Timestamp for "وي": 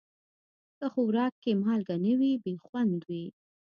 2.19-2.33, 3.07-3.25